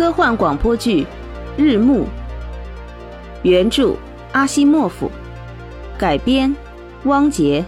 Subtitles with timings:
[0.00, 1.04] 科幻广播剧
[1.62, 2.04] 《日暮》，
[3.42, 3.94] 原著
[4.32, 5.10] 阿西莫夫，
[5.98, 6.56] 改编
[7.04, 7.62] 汪杰。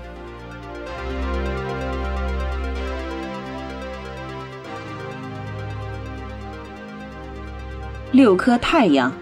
[8.12, 9.12] 六颗太阳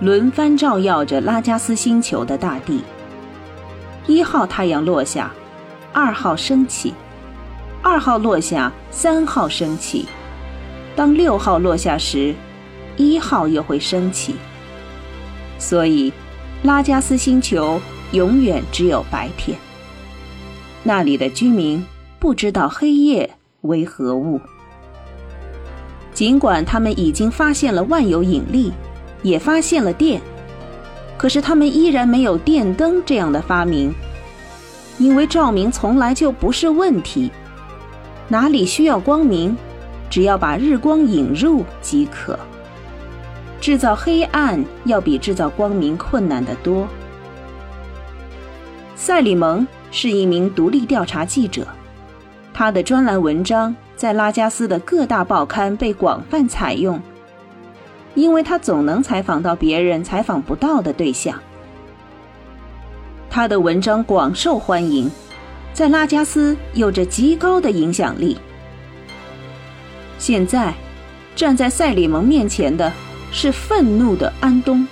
[0.00, 2.82] 轮番照耀着拉加斯星球的大地。
[4.06, 5.30] 一号太阳落下，
[5.92, 6.94] 二号升起；
[7.82, 10.06] 二号落下，三号升起。
[10.96, 12.34] 当六号落下时，
[12.96, 14.34] 一号又会升起。
[15.58, 16.12] 所以，
[16.62, 17.80] 拉加斯星球
[18.12, 19.56] 永远只有白天。
[20.82, 21.84] 那里的居民
[22.18, 23.30] 不知道黑夜
[23.62, 24.40] 为何物。
[26.12, 28.72] 尽管他们已经发现了万有引力，
[29.22, 30.20] 也发现了电，
[31.16, 33.92] 可是他们依然没有电灯这样的发明，
[34.98, 37.30] 因为照明从来就不是问题。
[38.28, 39.56] 哪里需要光明？
[40.10, 42.38] 只要把日光引入即可。
[43.64, 46.86] 制造黑暗要比制造光明困难得多。
[48.94, 51.66] 塞里蒙是一名独立调查记者，
[52.52, 57.00] 他的专栏文章在拉加斯的各大报刊被广泛采用，
[58.14, 61.34] 因为他总能采访到别人采访不到的对象。
[63.30, 65.10] 他的文章广受欢迎，
[65.72, 68.36] 在拉加斯有着极高的影响力。
[70.18, 70.74] 现在，
[71.34, 72.92] 站在塞里蒙面前的
[73.34, 74.86] 是愤怒的安东，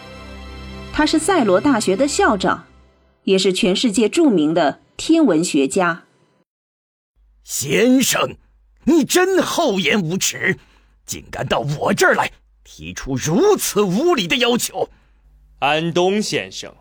[0.92, 2.66] 他是塞罗大学的校长，
[3.22, 6.02] 也是全世界著名的天文学家。
[7.44, 8.34] 先生，
[8.86, 10.58] 你真厚颜无耻，
[11.06, 12.32] 竟敢到我这儿来
[12.64, 14.88] 提出如此无理的要求！
[15.60, 16.74] 安东先生，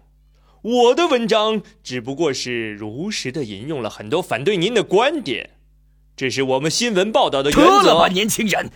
[0.64, 5.52] 我的文章只不过是如实的引用了很多反对您的观点。
[6.16, 7.66] 这是我们新闻报道的原则。
[7.66, 8.68] 得了吧，年轻人！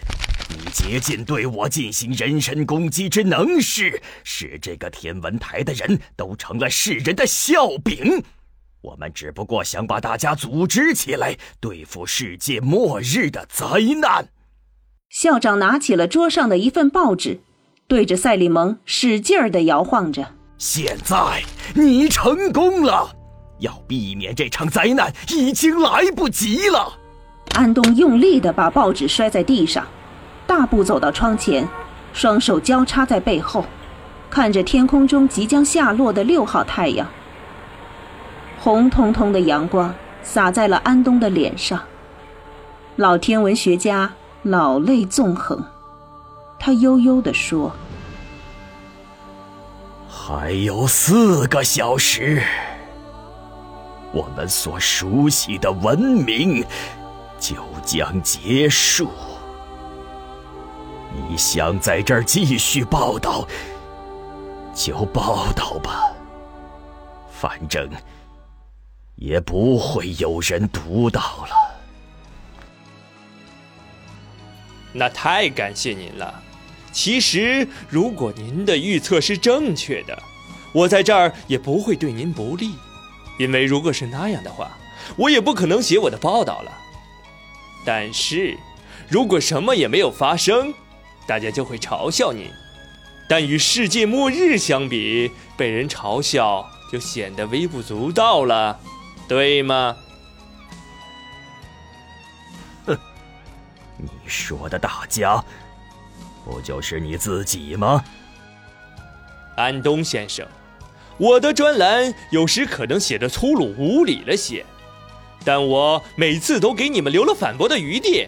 [0.76, 8.22] 你竭尽对我进行人身攻击之能事，使这个天文台的人都成了世人的笑柄。
[8.82, 13.66] 我们只不过想把大家组织起来，对付世界末日的灾
[14.02, 14.28] 难。
[15.10, 17.40] 校长拿起了桌上的一份报纸，
[17.88, 20.36] 对着赛利蒙使劲儿的摇晃着。
[20.58, 21.42] 现在
[21.74, 23.16] 你成功了，
[23.60, 27.00] 要避免这场灾难已经来不及了。
[27.56, 29.88] 安东用力地把报纸摔在地上，
[30.48, 31.68] 大步走到窗前，
[32.14, 33.66] 双手交叉在背后，
[34.30, 37.08] 看着天空中即将下落的六号太阳。
[38.60, 41.82] 红彤彤的阳光洒在了安东的脸上，
[42.96, 44.12] 老天文学家
[44.44, 45.64] 老泪纵横，
[46.60, 47.72] 他悠悠地说
[50.08, 52.42] ：“还有四个小时，
[54.12, 56.64] 我们所熟悉的文明。”
[57.38, 59.10] 就将结束。
[61.28, 63.48] 你想在这儿继续报道，
[64.74, 66.12] 就报道吧。
[67.32, 67.90] 反正
[69.16, 71.56] 也不会有人读到了。
[74.94, 76.42] 那太感谢您了。
[76.92, 80.18] 其实，如果您的预测是正确的，
[80.72, 82.72] 我在这儿也不会对您不利，
[83.38, 84.72] 因为如果是那样的话，
[85.18, 86.72] 我也不可能写我的报道了。
[87.86, 88.58] 但是，
[89.10, 90.74] 如果什么也没有发生，
[91.28, 92.52] 大家就会嘲笑你。
[93.28, 98.80] 但与世界末日相比，被人嘲笑就显得微不足道了，
[99.28, 99.96] 对吗？
[102.86, 102.98] 哼，
[103.98, 105.44] 你说的大家，
[106.44, 108.04] 不就是你自己吗？
[109.56, 110.46] 安东先生，
[111.18, 114.64] 我的专栏有时可能写的粗鲁无礼了些。
[115.44, 118.28] 但我每次都给你们留了反驳的余地。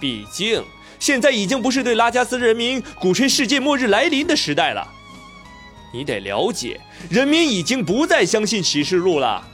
[0.00, 0.64] 毕竟，
[1.02, 4.86] 现在已经不是对拉加斯人民鼓吹世界末日来临的时代了。
[5.92, 9.44] 你得了解，人民已经不再相信启示录了。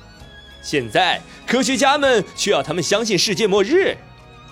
[0.60, 3.96] 现在，科学家们需要他们相信世界末日，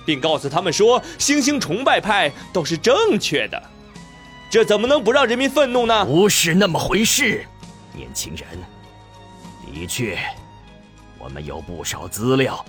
[0.07, 3.63] 并告诉他们说，星星崇拜派都是正确的。
[4.49, 6.03] 这怎么能不让人民愤怒呢？
[6.07, 7.45] 不是那么回事，
[7.93, 8.49] 年轻人。
[9.71, 10.19] 的确。
[11.19, 12.65] 我们有不少资料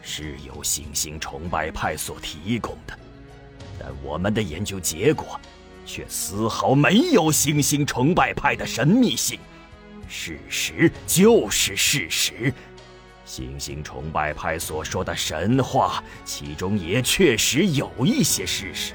[0.00, 2.98] 是由星星崇拜派所提供的，
[3.86, 5.40] 但我们的研究结果
[5.84, 9.38] 却丝毫没有星星崇拜派的神秘性。
[10.08, 12.52] 事实就是事实，
[13.24, 18.94] 星星崇拜派所说的神话，其中也确实有一些事实。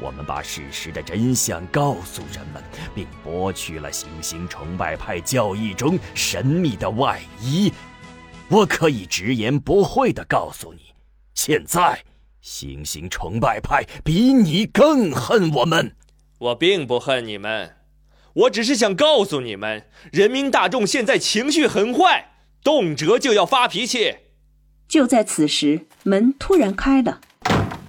[0.00, 2.60] 我们把事实的真相告诉人们，
[2.92, 7.72] 并剥去了星星崇拜派教义中神秘的外衣。
[8.48, 10.80] 我可以直言不讳的告诉你，
[11.34, 12.02] 现在
[12.40, 15.94] 星星崇拜派比你更恨我们。
[16.38, 17.76] 我并不恨你们，
[18.32, 22.32] 我只是想告诉你们，人民大众现在情绪很坏，
[22.64, 24.16] 动辄就要发脾气。
[24.88, 27.20] 就在此时，门突然开了，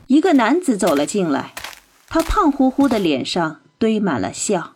[0.07, 1.53] 一个男子走了进来，
[2.09, 4.75] 他胖乎乎的脸上堆满了笑。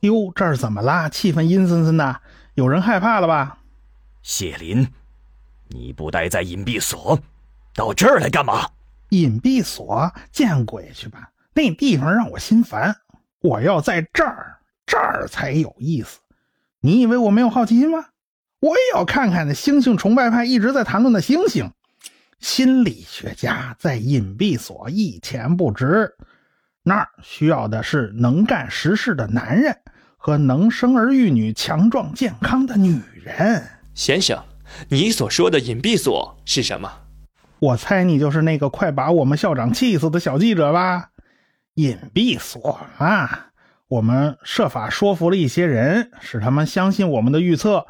[0.00, 1.08] 哟，这儿怎么啦？
[1.08, 2.20] 气氛阴森森的，
[2.54, 3.58] 有人害怕了吧？
[4.22, 4.86] 谢林，
[5.68, 7.18] 你不待在隐蔽所，
[7.74, 8.68] 到这儿来干嘛？
[9.12, 11.30] 隐蔽所，见鬼去吧！
[11.52, 12.96] 那地方让我心烦，
[13.40, 16.20] 我要在这儿，这儿才有意思。
[16.80, 18.06] 你以为我没有好奇心吗？
[18.60, 21.70] 我也要看看那星星崇拜派一直在谈论的星星。
[22.40, 26.14] 心理学家在隐蔽所一钱不值，
[26.82, 29.76] 那儿需要的是能干实事的男人
[30.16, 33.62] 和能生儿育女、强壮健康的女人。
[33.94, 34.42] 先生，
[34.88, 36.90] 你所说的隐蔽所是什么？
[37.62, 41.10] 我猜你就是那个快把我们校长气死的小记者吧？
[41.74, 43.52] 隐蔽所啊，
[43.86, 47.86] 我们设法说服了一些人，使他们相信我们的预测。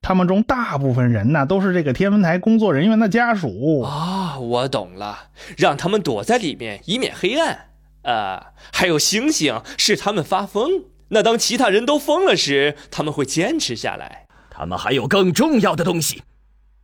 [0.00, 3.82] 他们中大部分人呢，都是这个天文台工作人员的家属。
[3.82, 5.16] 啊，我懂了，
[5.56, 7.66] 让他们躲在里面，以免黑暗。
[8.02, 10.68] 呃，还有星星，是他们发疯。
[11.10, 14.26] 那当其他人都疯了时，他们会坚持下来。
[14.50, 16.24] 他们还有更重要的东西，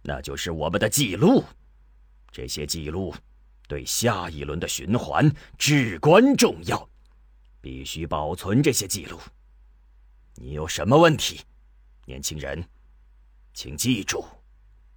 [0.05, 1.43] 那就是我们的记录。
[2.39, 3.13] 这些记录
[3.67, 6.89] 对下一轮的循环至关重要，
[7.61, 9.19] 必须保存这些记录。
[10.37, 11.41] 你有什么问题，
[12.07, 12.65] 年轻人？
[13.53, 14.25] 请记住，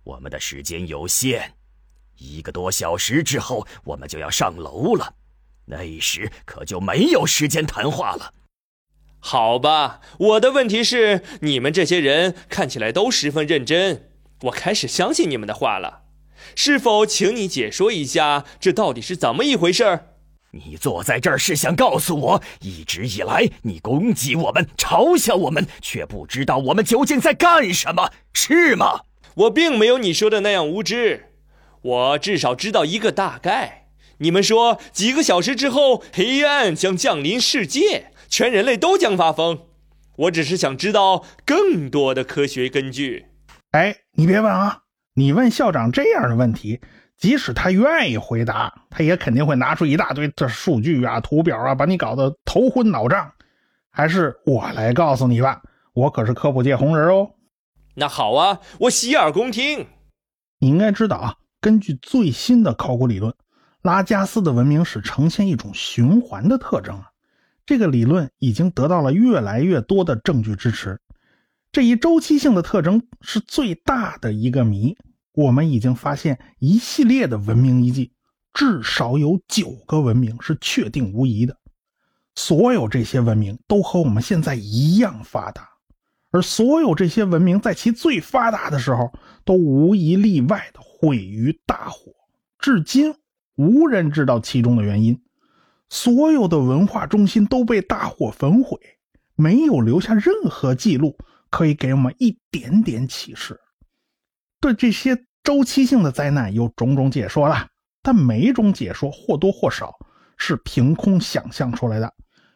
[0.04, 1.56] 我们的时间有限，
[2.18, 5.16] 一个多小时之后我们就要上楼了，
[5.66, 8.36] 那时可就没有时间谈话了。
[9.18, 14.12] 好吧，我的问题是，你们这些人看起来都十分认真，
[14.42, 16.04] 我开始相信你们的话了。
[16.56, 20.00] 是否请你解说一下，这到底是怎么一回事？
[20.54, 29.02] 你坐在这儿是想告诉我，一直以来你攻击我们、嘲笑我们，却不知道我们究竟在干什么，是吗？
[29.36, 31.32] 我并没有你说的那样无知，
[31.82, 33.88] 我至少知道一个大概。
[34.18, 39.68] 你们说几个小时之后，黑暗将降临世界，全人类都将发疯。
[40.18, 43.28] 我只是想知道更多的科学根据。
[43.72, 44.80] 哎，你别问啊！
[45.14, 46.82] 你问校长这样的问题。
[47.18, 53.32] 即使他愿意回答，他也肯定会拿出一大堆的数据啊、图表啊，把你搞得头昏脑胀。
[53.92, 55.62] 还是我来告诉你吧，
[55.94, 57.30] 我可是科普界红人哦。
[57.94, 59.86] 那好啊，我洗耳恭听。
[60.58, 63.32] 你应该知道啊，根据最新的考古理论，
[63.84, 67.12] 拉加斯的文明史呈现一种循环的特征啊。
[67.68, 71.00] 这个理论已经得到了越来越多的证据支持。
[71.72, 74.98] 这一周期性的特征是最大的一个谜。
[75.34, 78.12] 我们已经发现一系列的文明遗迹，
[78.54, 81.56] 至少有九个文明是确定无疑的。
[82.36, 85.70] 所有这些文明都和我们现在一样发达，
[86.32, 89.14] 而所有这些文明在其最发达的时候，
[89.46, 92.12] 都无一例外的毁于大火。
[92.60, 93.16] 至今
[93.56, 95.22] 无人知道其中的原因。
[95.90, 98.78] 所有的文化中心都被大火焚毁，
[99.36, 101.18] 没有留下任何记录
[101.52, 103.60] 可以给我们一点点启示。
[104.60, 107.68] 对这些周期性的灾难有种种解说了，
[108.02, 109.94] 但每一种解说或多或少
[110.38, 112.12] 是凭空想象出来的。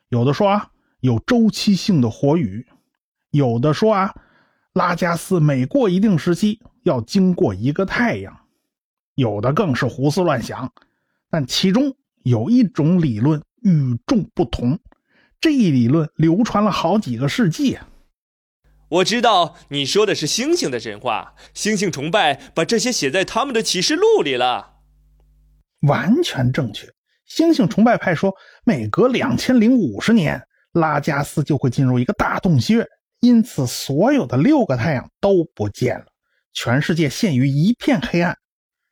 [0.09, 0.69] 有的说啊，
[1.01, 2.63] 有周期性的火雨；
[3.31, 4.13] 有的说啊，
[4.73, 8.33] 拉加斯每过一定时期要经过一个太阳；
[9.15, 10.71] 有的更是胡思乱想。
[11.29, 14.79] 但其中有一种理论与众不同，
[15.41, 17.87] 这一理论流传了好几个世纪啊。
[18.95, 24.75] 我知道你说的是星星的神话，星星崇拜把这些写在他们的启示录里了，
[25.81, 26.87] 完全正确。
[27.25, 28.33] 星星崇拜派说，
[28.63, 32.85] 每隔两千零五十年，拉加斯就会进入一个大洞穴，
[33.19, 36.05] 因此所有的六个太阳都不见了，
[36.53, 38.37] 全世界陷于一片黑暗。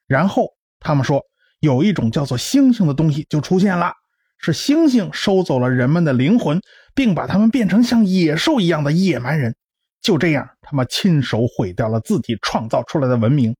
[0.05, 0.49] 然后
[0.81, 1.21] 他们说，
[1.61, 3.93] 有一种叫做星星的东西就出现了，
[4.37, 6.59] 是星星收走了人们的灵魂，
[6.93, 9.55] 并把他们变成像野兽一样的野蛮人。
[10.03, 13.55] 就这样，他们亲手毁掉了自己创造出来的文明。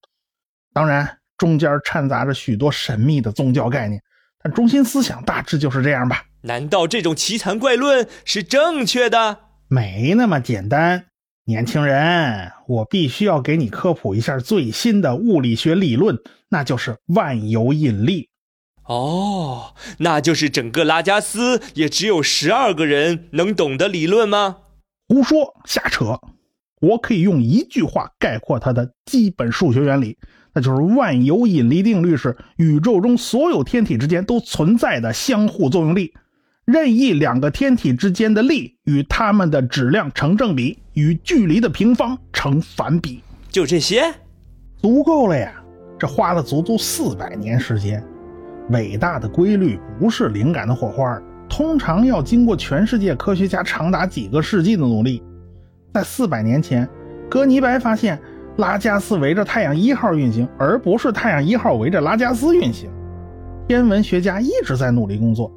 [0.74, 4.02] 当然，中间掺杂着许多神秘的宗教概念，
[4.44, 6.26] 但中心思想大致就是这样吧。
[6.42, 9.40] 难道这种奇谈怪论是正确的？
[9.70, 11.06] 没那么简单，
[11.46, 16.18] 年轻人，我必须要给你科普一下最新的物理学理论，
[16.50, 18.30] 那就是万有引力。
[18.86, 24.58] 哦，那就是整个拉加斯也只有十二个人能懂的理论吗？
[25.08, 26.20] 胡说，瞎扯。
[26.84, 30.18] 我可以用一句话概括它的基本数学原理，
[30.54, 36.14] 那就是万有引力定律是宇宙中所有天体之间都存在的相互作用力，
[36.66, 43.22] 任意两个天体之间的力与它们的质量成正比，与距离的平方成反比。
[43.50, 44.14] 就这些，
[44.82, 45.54] 足够了呀！
[45.98, 48.04] 这花了足足四百年时间。
[48.72, 55.24] 伟大的规律不是灵感的火花，通常要经过全世界科学家长达几个世纪的努力。
[55.94, 56.90] 在四百年前，
[57.30, 58.20] 哥尼白发现
[58.58, 62.90] 拉加斯围着太阳一号运行，而不是太阳一号围着拉加斯运行。
[63.68, 65.52] 天文学家一直在努力工作，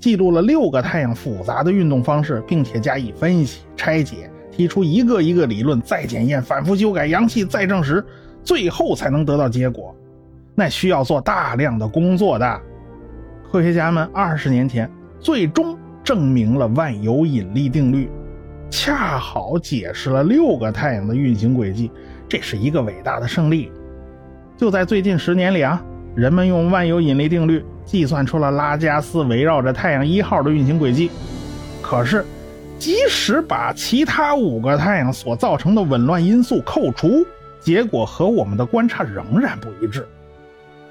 [0.00, 8.04] 记录了六个太阳复杂的运动方式，并且加以分析、拆解，提出一个一个理论，再检验、反复修改、扬弃、再证实，
[8.42, 9.94] 最后才能得到结果。
[10.56, 12.60] 那需要做大量的工作的。
[13.52, 14.90] 科学家们二十年前
[15.20, 18.10] 最终证明了万有引力定律。
[18.70, 21.90] 恰好解释了六个太阳的运行轨迹，
[22.28, 23.70] 这是一个伟大的胜利。
[24.56, 25.82] 就在最近十年里啊，
[26.14, 31.10] 人们用万有引力定律计算出了拉加斯围绕着太阳一号的运行轨迹。
[31.82, 32.24] 可是，
[32.78, 37.24] 即使把其他五个太阳所造成的紊乱因素扣除，
[37.60, 40.06] 结果和我们的观察仍然不一致。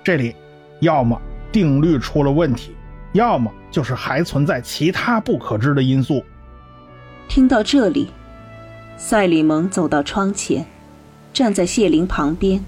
[0.03, 0.35] 这里，
[0.79, 1.19] 要么
[1.51, 2.75] 定律出了问题，
[3.13, 6.23] 要么就是还存在其他不可知的因素。
[7.27, 8.09] 听到这里，
[8.97, 10.65] 赛里蒙走到窗前，
[11.33, 12.63] 站在谢灵旁边，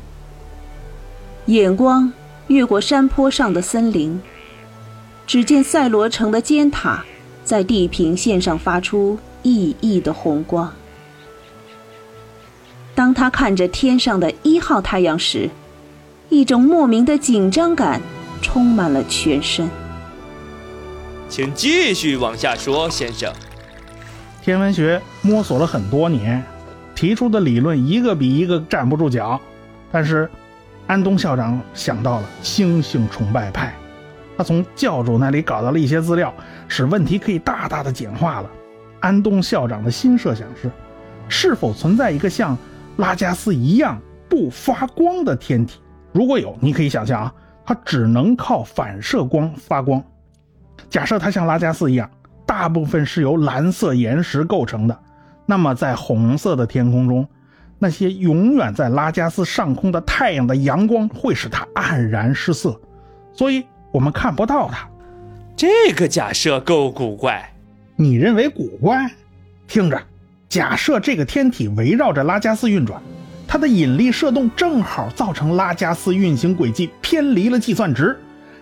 [1.45, 2.11] 眼光
[2.47, 4.21] 越过山坡上的森林，
[5.25, 7.05] 只见赛罗城的尖塔
[7.45, 10.73] 在地平线上发出熠熠的红光。
[12.93, 15.49] 当他看着天上的一号太阳时，
[16.29, 18.01] 一种莫名的紧张感
[18.41, 19.69] 充满了全身。
[21.29, 23.31] 请继续往下说，先生。
[24.47, 26.41] 天文学摸索了很多年，
[26.95, 29.37] 提出的理论一个比一个站不住脚。
[29.91, 30.29] 但是，
[30.87, 33.73] 安东校长想到了星星崇拜派，
[34.37, 36.33] 他从教主那里搞到了一些资料，
[36.69, 38.49] 使问题可以大大的简化了。
[39.01, 40.71] 安东校长的新设想是：
[41.27, 42.57] 是否存在一个像
[42.95, 43.99] 拉加斯一样
[44.29, 45.81] 不发光的天体？
[46.13, 47.33] 如果有，你可以想象啊，
[47.65, 50.01] 它只能靠反射光发光。
[50.89, 52.09] 假设它像拉加斯一样。
[52.47, 54.97] 大部分是由蓝色岩石构成的，
[55.45, 57.27] 那么在红色的天空中，
[57.77, 62.79] 那些永远在拉加斯上空的太阳的阳光会使它黯然失色，
[63.33, 64.87] 所以我们看不到它。
[65.55, 67.53] 这个假设够古怪。
[67.99, 69.11] 你认为古怪？
[69.67, 70.01] 听着，
[70.47, 73.01] 假设这个天体围绕着拉加斯运转，
[73.47, 78.17] 它的引力射动正好造成拉加斯运行轨迹偏离了计算值。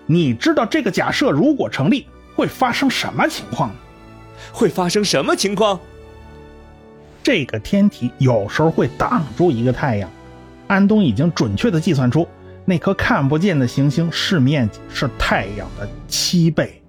[0.05, 2.07] 你知道这个假设如果成立？
[2.35, 3.75] 会发生什么情况呢？
[4.51, 5.79] 会发生什么情况？
[7.23, 10.09] 这个天体有时候会挡住一个太阳。
[10.67, 12.27] 安东已经准确的计算出，
[12.65, 16.81] 那颗看不见的行星视面积是太阳的七倍。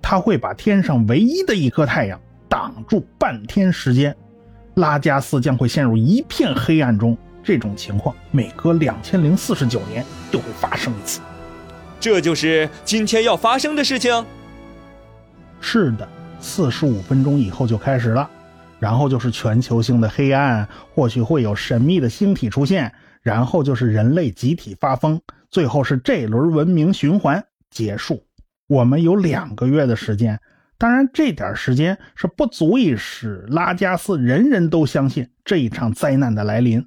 [0.00, 4.14] 它会把天上唯一的一颗太阳挡住半天时间，
[4.74, 7.16] 拉加斯将会陷入一片黑暗中。
[7.44, 11.20] 这种情况每隔两千零四十九年就会发生一次。
[11.98, 14.24] 这就是今天要发生的事情。
[15.64, 16.06] 是的，
[16.38, 18.28] 四十五分钟以后就开始了，
[18.78, 22.92] 然后就是全球性的黑暗，或许会有神秘的星体出现，
[23.22, 25.18] 然后就是人类集体发疯，
[25.50, 28.26] 最后是这轮文明循环结束。
[28.66, 30.38] 我们有两个月的时间，
[30.76, 36.84] 当然这点时间是不足以使拉加斯人人都相信这一场灾难的来临，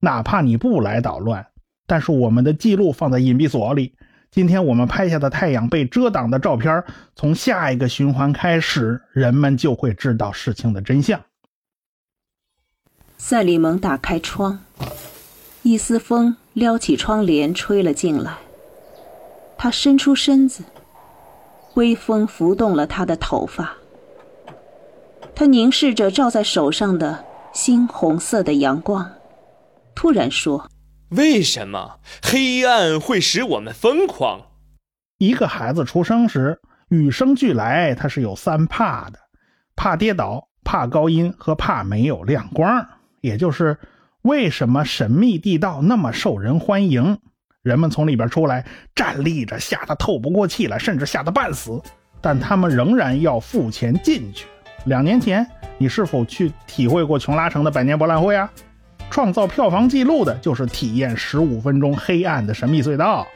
[0.00, 1.44] 哪怕你不来捣乱，
[1.86, 3.94] 但是我们的记录放在隐蔽所里。
[4.32, 6.84] 今天我们拍下的太阳被遮挡的照片，
[7.16, 11.20] 从下一个循环开始，人们就会知道事情的真相。
[13.18, 14.60] 赛里蒙打开窗，
[15.62, 18.38] 一丝风撩起窗帘吹了进来。
[19.58, 20.62] 他伸出身子，
[21.74, 23.74] 微风拂动了他的头发。
[25.34, 29.10] 他凝视着照在手上的猩红色的阳光，
[29.96, 30.70] 突然说。
[31.10, 34.42] 为什么黑暗会使我们疯狂？
[35.18, 39.18] 一个孩子出生时与生俱来，他是有三怕的：
[39.74, 42.86] 怕跌倒、怕高音和怕没有亮光。
[43.20, 43.76] 也就是
[44.22, 47.18] 为什么神秘地道那么受人欢迎，
[47.62, 48.64] 人们从里边出来
[48.94, 51.82] 站立着，吓得透不过气来，甚至吓得半死，
[52.20, 54.46] 但他们仍然要付钱进去。
[54.84, 55.44] 两年前，
[55.76, 58.48] 你是否去体会过琼拉城的百年博览会啊？
[59.10, 63.26] 创造票房纪录的就是体验十五分钟黑暗的神秘隧道。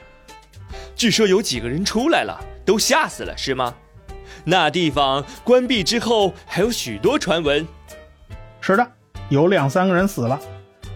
[0.95, 3.75] 据说有几个人出来了，都吓死了，是吗？
[4.45, 7.67] 那地方关闭之后还有许多传闻。
[8.61, 8.87] 是的，
[9.29, 10.39] 有两三个人死了，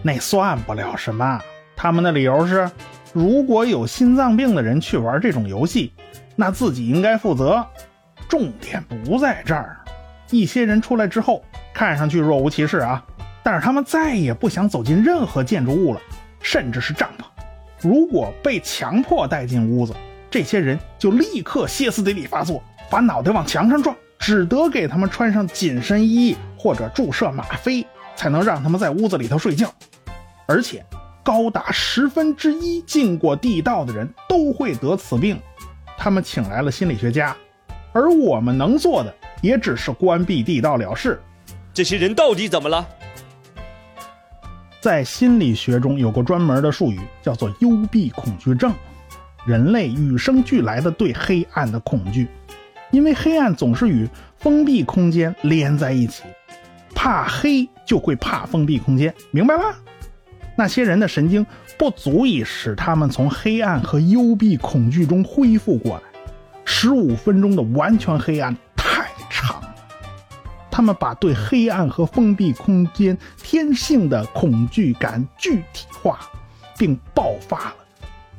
[0.01, 1.39] 那算不了什么。
[1.75, 2.69] 他们的理由是，
[3.13, 5.91] 如果有心脏病的人去玩这种游戏，
[6.35, 7.65] 那自己应该负责。
[8.27, 9.77] 重点不在这儿。
[10.29, 11.43] 一些人出来之后，
[11.73, 13.03] 看上去若无其事啊，
[13.43, 16.01] 但是他们再也不想走进任何建筑物了，
[16.41, 17.23] 甚至是帐篷。
[17.81, 19.95] 如果被强迫带进屋子，
[20.29, 29.73] 这些人就立刻歇斯底里发作，把脑袋往墙上撞，只得给他们穿上紧身衣或者注射吗啡，才能让他们在屋子里头睡觉。
[30.45, 30.85] 而且，
[31.23, 35.39] 高达十分之一进过地道的人都会得此病。
[35.97, 37.35] 他们请来了心理学家，
[37.93, 41.21] 而我们能做的也只是关闭地道了事。
[41.73, 42.87] 这些人到底怎么了？
[44.81, 48.73] 在心理学中有个专门的术语，叫做幽闭恐惧症。
[49.45, 52.27] 人类与生俱来的对黑暗的恐惧，
[52.91, 54.07] 因为黑暗总是与
[54.37, 56.23] 封闭空间连在一起，
[56.93, 59.63] 怕黑就会怕封闭空间，明白吗？
[60.57, 61.45] 那些人的神经
[61.77, 66.03] 不足以使他们从黑暗和幽闭恐惧中恢复过来，
[66.65, 68.55] 十五分钟的完全黑暗。
[70.79, 76.17] 他们把对黑暗和封闭空间天性的恐惧感具体化，
[76.77, 77.75] 并爆发了。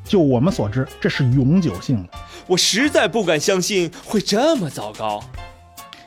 [0.03, 2.09] 就我们所知，这是永久性的。
[2.47, 5.23] 我实在不敢相信会这么糟糕。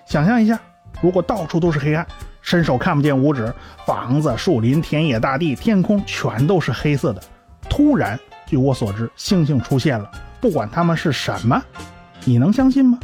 [0.07, 0.59] 想象一下，
[1.03, 2.03] 如果到处都是黑暗，
[2.41, 3.53] 伸手看不见五指，
[3.85, 7.21] 房子、树林、田野、大地、天空全都是黑色的。
[7.69, 10.09] 突然，据我所知，星星出现了，
[10.41, 11.61] 不管它们是什么，
[12.25, 12.97] 你能相信吗？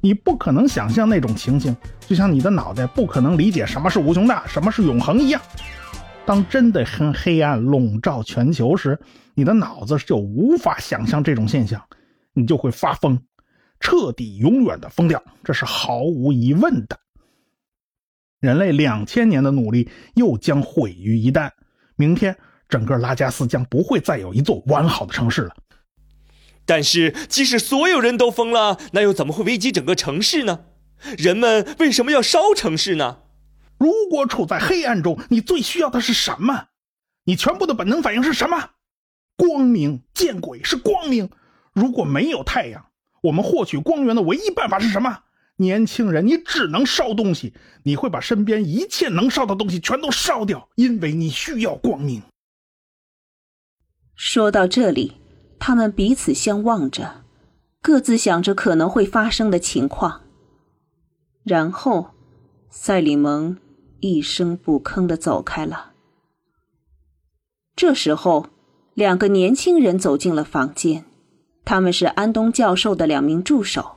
[0.00, 1.76] 你不可能想象那种情形，
[2.08, 5.38] 就像你的脑袋不可能理解什么是无穷大，什么是永恒一样。
[6.24, 8.98] 当真的黑黑暗笼罩全球时，
[9.34, 11.84] 你的脑子就无法想象这种现象，
[12.32, 13.20] 你就会发疯，
[13.78, 16.98] 彻底永远的疯掉，这是毫无疑问的。
[18.40, 21.50] 人类两千年的努力又将毁于一旦，
[21.96, 22.34] 明天
[22.70, 25.54] 整个拉加斯将不会再有一座完好的城市了。
[26.64, 30.60] 但是，即使所有人都疯了，那又怎么会危及整个城市呢？
[31.16, 33.18] 人们为什么要烧城市呢？
[33.78, 36.68] 如果处在黑暗中，你最需要的是什么？
[37.24, 38.70] 你全部的本能反应是什么？
[39.36, 40.02] 光明！
[40.14, 41.30] 见鬼，是光明！
[41.72, 42.86] 如果没有太阳，
[43.22, 45.20] 我们获取光源的唯一办法是什么？
[45.58, 47.52] 年轻人，你只能烧东西，
[47.84, 52.22] 你会把身边一切能烧的东西全都烧掉，因为你需要光明。
[54.14, 55.18] 说到这里，
[55.60, 57.24] 他们彼此相望着，
[57.80, 60.22] 各自想着可能会发生的情况，
[61.48, 62.10] 然后，
[62.70, 63.56] 赛里蒙。
[64.00, 65.90] 一声不吭的走开了。
[67.74, 68.46] 这时候，
[68.94, 71.04] 两个年轻人走进了房间，
[71.64, 73.96] 他们是安东教授的两名助手。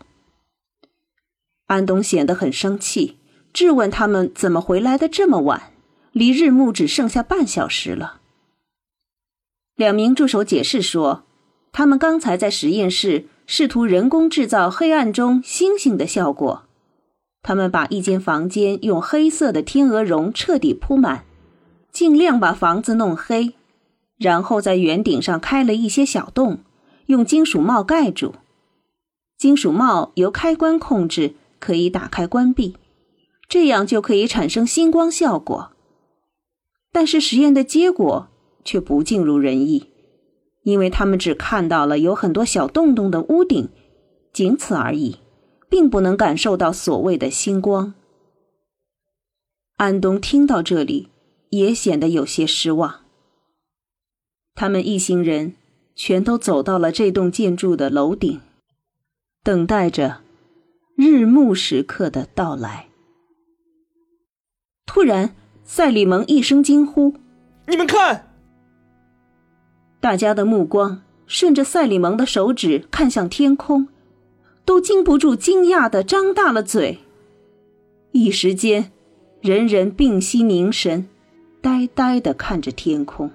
[1.67, 3.19] 安东显得很生气，
[3.53, 5.71] 质问他们怎么回来的这么晚，
[6.11, 8.21] 离日暮只剩下半小时了。
[9.75, 11.25] 两名助手解释说，
[11.71, 16.63] 他们刚才在实验室试图人工制造黑暗中星星的效果。
[17.43, 21.25] 他们把一间房间用黑色的天鹅绒彻底铺满，
[21.91, 23.53] 尽量把房子弄黑，
[24.17, 26.59] 然后在圆顶上开了一些小洞，
[27.07, 28.35] 用金属帽盖住。
[29.37, 32.75] 金属帽由开关控制，可以打开关闭，
[33.49, 35.71] 这样就可以产生星光效果。
[36.91, 38.27] 但是实验的结果
[38.63, 39.87] 却不尽如人意，
[40.61, 43.69] 因为他们只看到了有很多小洞洞的屋顶，
[44.31, 45.17] 仅此而已。
[45.71, 47.93] 并不能感受到所谓的星光。
[49.77, 51.07] 安东听到这里，
[51.51, 52.99] 也显得有些失望。
[54.53, 55.55] 他们一行人
[55.95, 58.41] 全都走到了这栋建筑的楼顶，
[59.43, 60.19] 等待着
[60.97, 62.89] 日暮时刻的到来。
[64.85, 67.15] 突然，赛里蒙一声惊呼
[67.67, 68.27] ：“你们看！”
[70.01, 73.87] 大家的目光顺着赛里蒙的手指看向天空。
[74.71, 76.99] 都禁不住惊讶的张大了嘴，
[78.13, 78.93] 一时间，
[79.41, 81.09] 人人屏息凝神，
[81.59, 83.29] 呆呆的看着天空。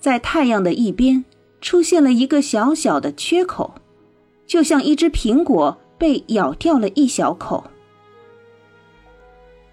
[0.00, 1.24] 在太阳的一边
[1.60, 3.76] 出现了一个小小的缺口，
[4.44, 7.70] 就像一只苹果被咬掉了一小口。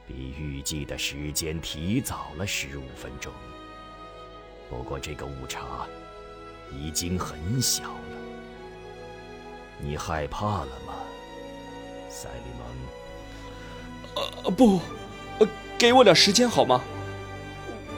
[0.05, 3.33] 比预计的时间提早了十五分钟，
[4.69, 5.65] 不过这个误差
[6.71, 8.38] 已经很小了。
[9.81, 10.93] 你害怕了吗，
[12.09, 12.51] 赛利
[14.13, 14.23] 蒙？
[14.43, 14.79] 呃，不，
[15.77, 16.81] 给我点时间好吗？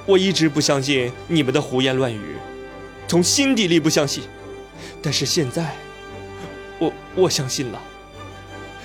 [0.06, 2.36] 我一直不相信你们的胡言乱语，
[3.08, 4.24] 从心底里不相信。
[5.02, 5.76] 但是现在，
[6.80, 7.82] 我我相信了。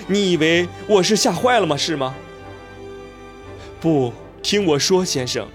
[0.07, 1.77] 你以为我是吓坏了吗？
[1.77, 2.15] 是吗？
[3.79, 5.47] 不，听我说，先生，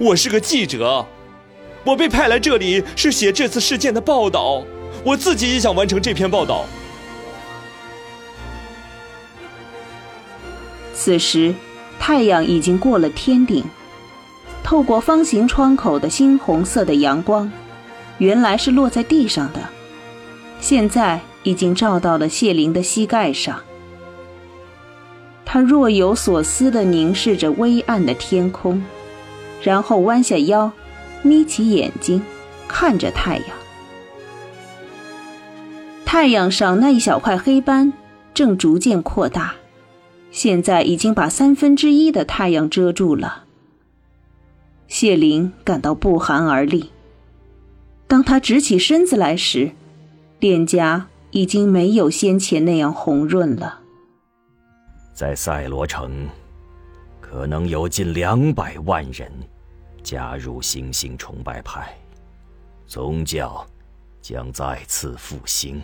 [0.00, 1.06] 我是个记者，
[1.84, 4.62] 我被派来这里是写这次事件的报道，
[5.06, 6.64] 我自己也想完成这篇报道。
[10.92, 11.54] 此时，
[12.00, 13.62] 太阳已经过了天顶，
[14.64, 17.48] 透过方形窗口的猩红色的阳光，
[18.18, 19.60] 原来是落在地上的，
[20.60, 23.62] 现在已经照到了谢灵的膝盖上。
[25.44, 28.84] 他若有所思地凝视着微暗的天空，
[29.62, 30.72] 然后弯下腰，
[31.22, 32.20] 眯起眼睛，
[32.66, 33.46] 看着太阳。
[36.16, 37.92] 太阳上那一小块黑斑
[38.32, 39.54] 正逐渐扩大。
[40.30, 43.44] 现在已经把三分之一的太阳遮住了。
[44.88, 46.90] 谢灵感到不寒而栗。
[48.08, 49.72] 当他直起身子来时，
[50.40, 53.80] 脸颊已经没有先前那样红润了。
[55.12, 56.26] 在赛罗城，
[57.20, 59.30] 可能有近两百万人
[60.02, 61.94] 加入星星崇拜派，
[62.86, 63.62] 宗教
[64.22, 65.78] 将再次复兴。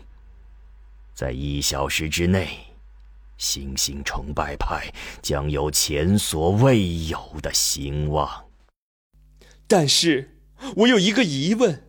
[1.15, 2.49] 在一小时之内。
[3.39, 8.45] 星星崇拜派将有前所未有的兴旺。
[9.67, 10.37] 但是，
[10.77, 11.83] 我有一个疑问：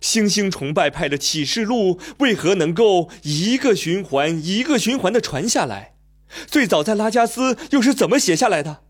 [0.00, 5.94] 星星崇拜派的启示录为何能够一个循环一个循环的传下来？
[6.46, 8.82] 最早在拉加斯又是怎么写下来的？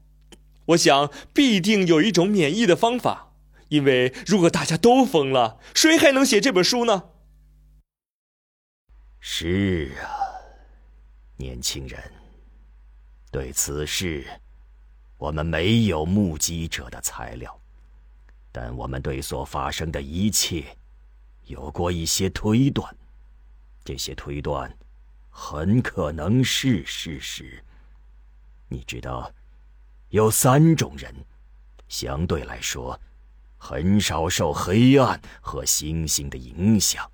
[0.69, 3.35] 我想必定有一种免疫的方法，
[3.69, 7.05] 因为如果大家都疯了，谁还能写这本书呢？
[9.27, 10.05] 是啊。
[11.39, 11.99] 年轻人，
[13.33, 14.23] 对此事，
[15.17, 17.59] 我们没有目击者的材料，
[18.53, 20.77] 但我们对所发生的一切
[21.47, 22.95] 有过一些推断。
[23.83, 24.71] 这些推断
[25.31, 27.65] 很可能是事实。
[28.69, 29.33] 你知道，
[30.11, 31.15] 有三种人，
[31.89, 33.01] 相对来说，
[33.57, 37.11] 很少受黑暗和星星的影响。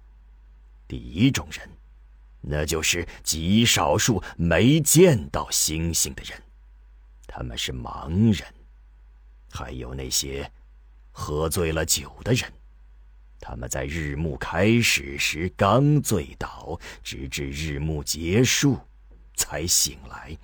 [0.89, 1.71] 第一种人。
[2.41, 6.43] 那就是极少数没见到星星的人，
[7.27, 8.47] 他们是盲人；
[9.51, 10.51] 还有那些
[11.11, 12.51] 喝醉了酒的人，
[13.39, 18.79] 他们在日暮开始时刚醉倒，直至日暮结束
[19.35, 20.37] 才醒来。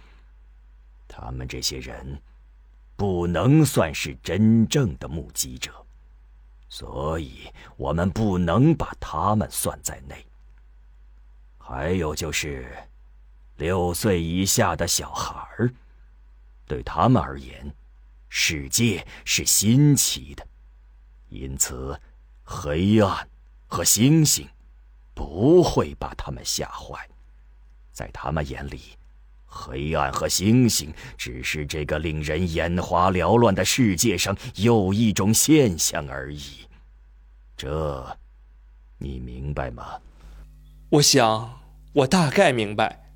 [1.08, 2.20] 他们这些人
[2.94, 5.72] 不能算是真正的目击者，
[6.68, 10.26] 所以我们不能把他们算在内。
[11.68, 12.72] 还有就是，
[13.56, 15.74] 六岁以下的小孩儿，
[16.64, 17.74] 对他们而言，
[18.28, 20.46] 世界是新奇的，
[21.28, 22.00] 因此，
[22.44, 23.28] 黑暗
[23.66, 24.48] 和星星
[25.12, 27.04] 不会把他们吓坏。
[27.90, 28.96] 在他们眼里，
[29.44, 36.64] 黑暗和星星只是这个令人眼花缭乱的世界上又一种现象而已。
[37.56, 38.16] 这，
[38.98, 40.00] 你明白吗？
[40.88, 41.60] 我想，
[41.92, 43.10] 我大概明白。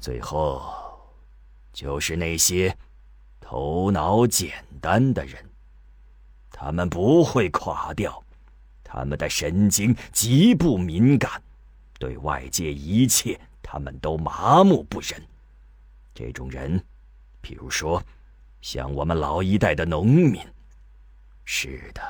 [0.00, 0.62] 最后，
[1.70, 2.74] 就是那些
[3.38, 5.44] 头脑简单的人，
[6.50, 8.24] 他们不会垮掉，
[8.82, 11.42] 他们的神经极不敏感，
[11.98, 15.22] 对外界一切他们都麻木不仁。
[16.14, 16.82] 这种人，
[17.42, 18.02] 比如说，
[18.62, 20.40] 像我们老一代的农民。
[21.44, 22.00] 是的，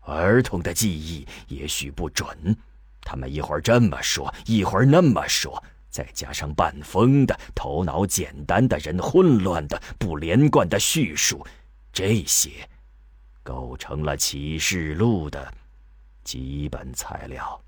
[0.00, 2.56] 儿童的记忆也许不准。
[3.04, 11.46] 他们一会儿这么说，一会儿那么说，再加上半疯的、头脑简单的人混乱的、不连贯的叙述，
[11.92, 12.50] 这些
[13.42, 15.52] 构成了启示录的
[16.24, 17.60] 基本材料。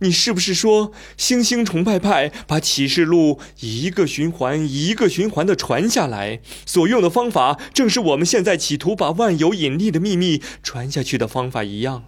[0.00, 12.04] 你是不是说，星星崇拜派把启示录一个循环一个循环的传下来，所用的方法正是我们现在企图把万有引力的秘密传下去的方法一样？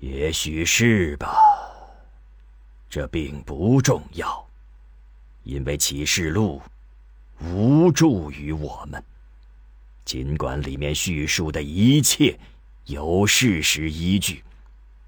[0.00, 1.36] 也许是吧，
[2.88, 4.46] 这并不重要，
[5.44, 6.62] 因为启示录
[7.44, 9.02] 无助于我们。
[10.06, 12.38] 尽管里面叙述的一切
[12.86, 14.42] 有事实依据，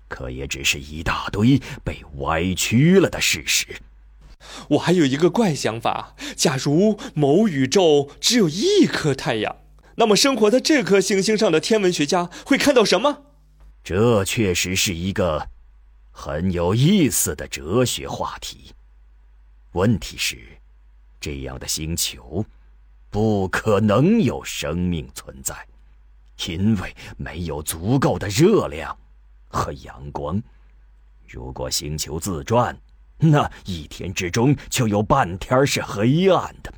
[0.08, 3.80] 可也只是一大堆被歪曲了的事实。
[4.68, 9.56] 我还有一个怪想法：假如某宇宙只有一颗太阳，
[9.96, 13.24] 那么生活在这颗行星上的天文学家会看到什么？
[13.84, 15.48] 这确实是一个
[16.10, 18.72] 很有意思的哲学话题。
[19.72, 20.38] 问题是，
[21.20, 22.44] 这样的星球
[23.10, 25.66] 不可能有生命存在，
[26.46, 28.96] 因为没有足够的热量
[29.48, 30.40] 和阳光。
[31.26, 32.78] 如果星球自转，
[33.18, 36.72] 那一天之中就有半天是黑暗的。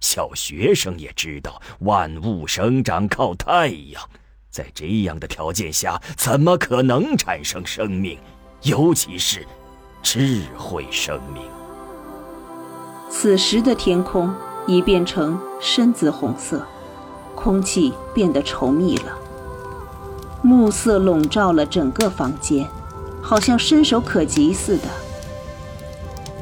[0.00, 4.10] 小学生也知道，万物生长靠太阳。
[4.50, 8.18] 在这样的条件下，怎么可能产生生命？
[8.62, 9.46] 尤其是
[10.02, 11.42] 智慧生命。
[13.08, 14.32] 此时的天空
[14.66, 16.66] 已变成深紫红色，
[17.34, 19.16] 空气变得稠密了，
[20.42, 22.68] 暮色笼罩了整个房间，
[23.22, 24.84] 好像伸手可及似的。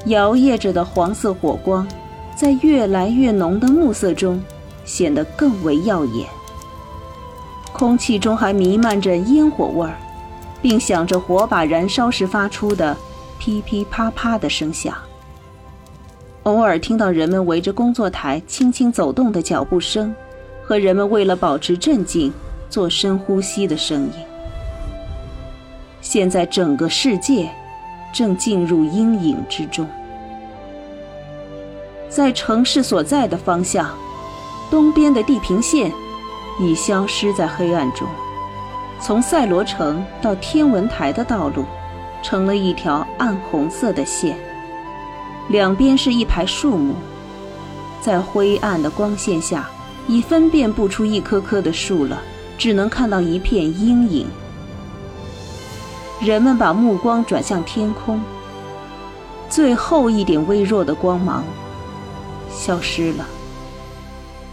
[0.07, 1.87] 摇曳着的黄色火光，
[2.37, 4.43] 在越来越浓的暮色中，
[4.85, 6.29] 显得更为耀眼。
[7.79, 9.97] 空气中还弥漫着烟火味儿，
[10.61, 12.97] 并响着火把燃烧时发出的
[13.39, 14.93] 噼噼啪啪的声响。
[16.43, 20.13] 偶尔听到人们围着工作台轻轻走动的脚步声，
[20.65, 22.33] 和人们为了保持镇静
[22.69, 24.13] 做深呼吸的声音。
[26.01, 27.49] 现在整个世界
[28.13, 29.87] 正进入阴影之中，
[32.09, 33.89] 在城市所在的方向，
[34.69, 35.93] 东边的地平线。
[36.59, 38.07] 已消失在黑暗中，
[39.01, 41.65] 从赛罗城到天文台的道路，
[42.23, 44.37] 成了一条暗红色的线。
[45.49, 46.95] 两边是一排树木，
[48.01, 49.69] 在灰暗的光线下，
[50.07, 52.21] 已分辨不出一棵棵的树了，
[52.59, 54.27] 只能看到一片阴影。
[56.21, 58.21] 人们把目光转向天空，
[59.49, 61.45] 最后一点微弱的光芒
[62.51, 63.25] 消失了，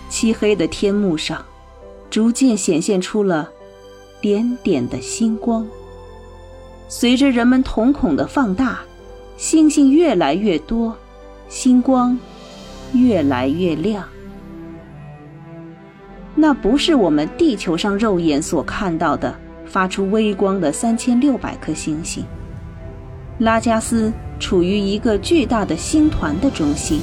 [0.08, 1.44] 漆黑的天幕上。
[2.15, 3.49] 逐渐显现出了
[4.21, 5.67] 点点的星光。
[6.88, 8.80] 随着人们瞳孔的放大，
[9.36, 10.95] 星星越来越多，
[11.49, 12.17] 星光
[12.93, 14.01] 越来越亮。
[16.36, 22.23] 那不是我们地球上肉眼所看到的发出微光的三千六百颗星星。
[23.39, 27.01] 拉加斯处于一个巨大的星团的中心，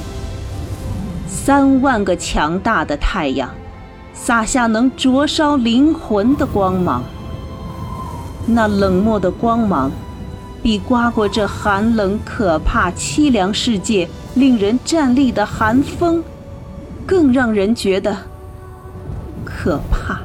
[1.27, 3.53] 三万个强大的太阳。
[4.25, 7.03] 洒下能灼烧灵魂的光芒，
[8.45, 9.91] 那冷漠的光芒，
[10.61, 16.23] 比刮过这寒冷、可怕、凄凉世界令人站立的寒风，
[17.05, 18.15] 更让人觉得
[19.43, 20.21] 可怕。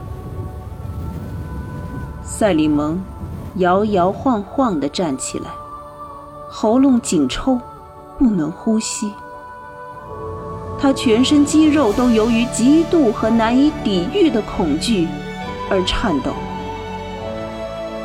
[2.22, 3.02] 赛里蒙
[3.56, 5.46] 摇摇晃晃地站起来，
[6.48, 7.60] 喉咙紧抽，
[8.16, 9.12] 不能呼吸。
[10.80, 15.08] 他全身肌肉都由于极度和难以抵御的恐惧
[15.68, 16.32] 而颤抖。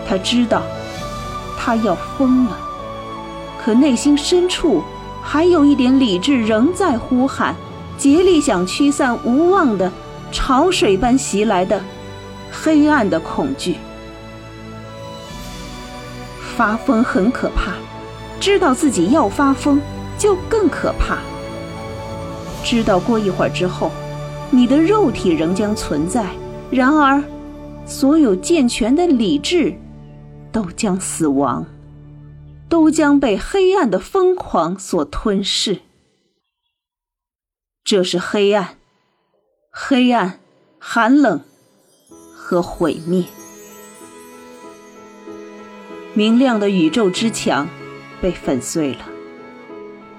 [0.08, 0.64] 他知道，
[1.58, 2.58] 他要疯了，
[3.64, 4.84] 可内心深处
[5.22, 7.56] 还有一点理智仍在呼喊，
[7.98, 9.92] 竭力想驱散无望的
[10.32, 11.82] 潮水般袭来的
[12.52, 13.78] 黑暗的恐惧。
[16.58, 17.74] 发疯很可怕，
[18.40, 19.80] 知道自己要发疯
[20.18, 21.18] 就更可怕。
[22.64, 23.92] 知道过一会儿之后，
[24.50, 26.34] 你的肉体仍将存在，
[26.72, 27.24] 然而，
[27.86, 29.76] 所有健全的理智，
[30.52, 31.66] 都将死亡，
[32.70, 35.82] 都将被黑暗的疯狂所吞噬。
[37.84, 38.78] 这是黑暗，
[39.70, 40.40] 黑暗，
[40.80, 41.42] 寒冷
[42.34, 43.26] 和毁灭。
[46.14, 47.68] 明亮的宇宙之墙
[48.22, 49.13] 被粉碎了。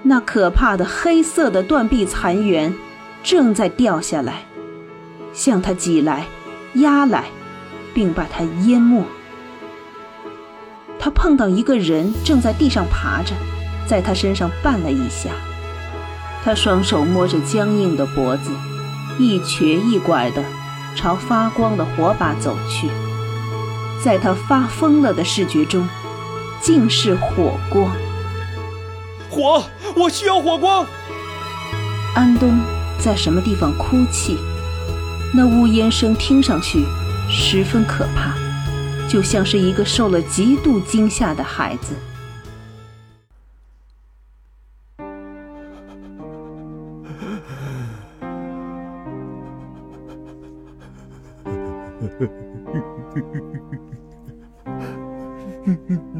[0.07, 2.75] 那可怕的黑色的断壁残垣
[3.23, 4.45] 正在掉下来，
[5.33, 6.27] 向他挤来、
[6.75, 7.25] 压来，
[7.91, 9.03] 并把他淹没。
[10.99, 13.33] 他碰到一个人正在地上爬着，
[13.87, 15.31] 在他身上绊了一下。
[16.43, 18.51] 他双手摸着僵硬的脖子，
[19.17, 20.43] 一瘸一拐地
[20.95, 22.87] 朝发光的火把走去。
[24.03, 25.87] 在他发疯了的视觉中，
[26.61, 27.91] 尽是火光。
[29.35, 29.61] 火！
[29.97, 30.85] 我需要火光。
[32.15, 32.57] 安东
[32.97, 34.37] 在什么地方哭泣？
[35.33, 36.85] 那呜咽声听上去
[37.29, 38.33] 十分可怕，
[39.09, 41.93] 就像是一个受了极度惊吓的孩子。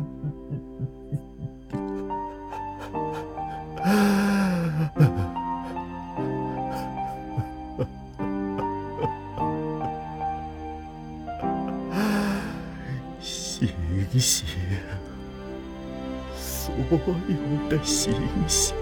[16.97, 17.35] 所有
[17.69, 18.13] 的星
[18.47, 18.73] 星，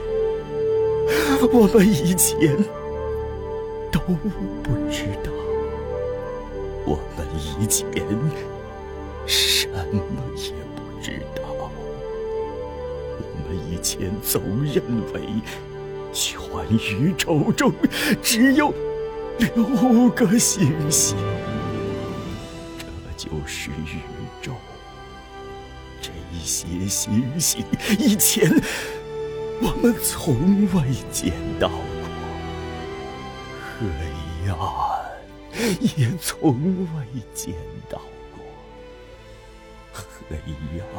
[1.51, 2.55] 我们以前
[3.91, 5.31] 都不知道，
[6.85, 7.25] 我们
[7.59, 7.91] 以前
[9.25, 9.99] 什么
[10.35, 11.41] 也不知道。
[13.17, 14.75] 我们以前总认
[15.13, 15.21] 为，
[16.13, 16.37] 全
[16.69, 17.73] 宇宙中
[18.21, 18.71] 只有
[19.39, 21.17] 六个星星。
[22.77, 22.85] 这
[23.17, 23.99] 就是宇
[24.41, 24.51] 宙。
[26.33, 27.63] 一些星星，
[27.99, 28.49] 以前
[29.61, 30.35] 我们从
[30.73, 31.77] 未见到过，
[33.79, 33.85] 黑
[34.49, 34.57] 暗
[35.97, 37.53] 也从未见
[37.89, 38.01] 到
[38.35, 38.43] 过，
[39.93, 40.37] 黑
[40.81, 40.91] 暗，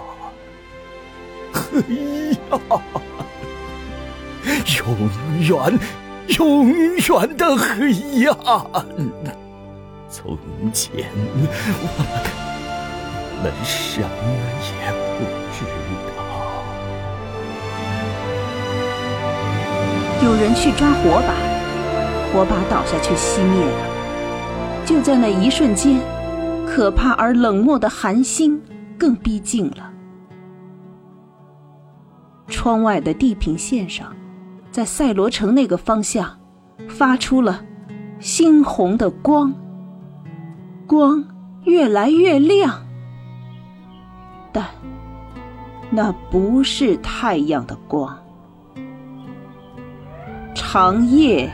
[1.52, 2.80] 黑暗，
[4.78, 4.86] 永
[5.40, 5.78] 远，
[6.38, 6.38] 永
[6.72, 8.64] 远的黑暗。
[10.08, 10.38] 从
[10.72, 11.10] 前，
[11.76, 11.90] 我
[13.42, 14.06] 们什么
[14.62, 14.72] 也
[20.24, 21.34] 有人去抓火把，
[22.32, 24.86] 火把倒下去熄灭了。
[24.86, 26.00] 就在那一瞬间，
[26.66, 28.58] 可怕而冷漠的寒星
[28.98, 29.92] 更逼近了。
[32.48, 34.16] 窗外的地平线上，
[34.70, 36.34] 在赛罗城那个方向，
[36.88, 37.62] 发出了
[38.18, 39.52] 猩红的光。
[40.86, 41.22] 光
[41.64, 42.82] 越来越亮，
[44.52, 44.64] 但
[45.90, 48.18] 那不是太阳的光。
[50.54, 51.50] 长夜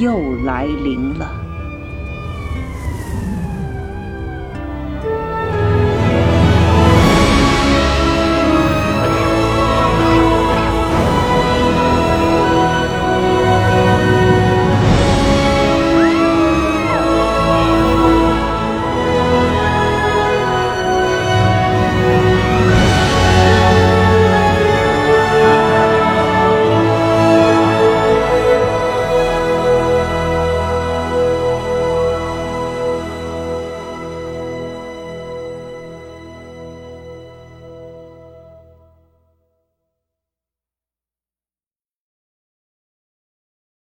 [0.00, 1.45] 又来临了。